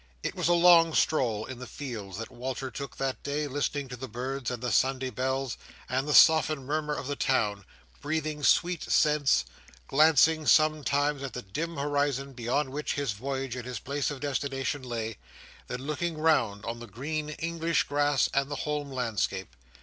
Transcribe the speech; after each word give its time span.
It 0.23 0.33
was 0.33 0.47
a 0.47 0.53
long 0.53 0.95
stroll 0.95 1.45
in 1.45 1.59
the 1.59 1.67
fields 1.67 2.17
that 2.17 2.31
Walter 2.31 2.71
took 2.71 2.97
that 2.97 3.21
day, 3.21 3.45
listening 3.45 3.87
to 3.89 3.95
the 3.95 4.07
birds, 4.07 4.49
and 4.49 4.59
the 4.63 4.71
Sunday 4.71 5.11
bells, 5.11 5.59
and 5.87 6.07
the 6.07 6.13
softened 6.15 6.65
murmur 6.65 6.95
of 6.95 7.05
the 7.05 7.15
town—breathing 7.15 8.41
sweet 8.41 8.81
scents; 8.81 9.45
glancing 9.87 10.47
sometimes 10.47 11.21
at 11.21 11.33
the 11.33 11.43
dim 11.43 11.77
horizon 11.77 12.33
beyond 12.33 12.71
which 12.71 12.95
his 12.95 13.11
voyage 13.11 13.55
and 13.55 13.67
his 13.67 13.77
place 13.77 14.09
of 14.09 14.21
destination 14.21 14.81
lay; 14.81 15.19
then 15.67 15.81
looking 15.83 16.17
round 16.17 16.65
on 16.65 16.79
the 16.79 16.87
green 16.87 17.29
English 17.29 17.83
grass 17.83 18.27
and 18.33 18.49
the 18.49 18.55
home 18.65 18.89
landscape. 18.91 19.55